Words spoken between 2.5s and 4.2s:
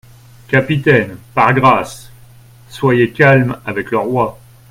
soyez calme avec le